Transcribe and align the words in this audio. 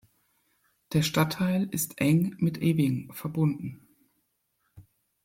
Der 0.93 1.03
Stadtteil 1.03 1.67
ist 1.69 2.01
eng 2.01 2.33
mit 2.39 2.57
Eving 2.59 3.13
verbunden. 3.13 3.87